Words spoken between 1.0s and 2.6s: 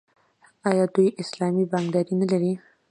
اسلامي بانکداري نلري؟